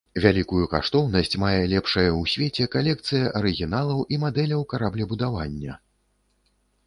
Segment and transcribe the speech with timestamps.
[0.23, 5.77] Вялікую каштоўнасць мае лепшая ў свеце калекцыя арыгіналаў і мадэляў караблебудавання.